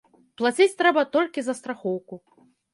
[0.39, 2.23] Плаціць трэба толькі за страхоўку.